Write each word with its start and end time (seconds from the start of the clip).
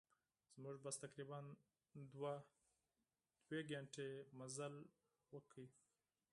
زموږ 0.53 0.77
بس 0.85 0.95
تقریباً 1.05 1.39
دوه 2.13 2.33
ساعته 3.47 4.05
مزل 4.37 4.73
وکړ. 5.33 5.57